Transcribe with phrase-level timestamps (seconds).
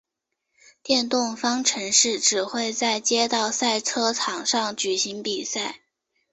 [0.81, 5.81] 电动方程式只会在街道赛车场上举行比赛。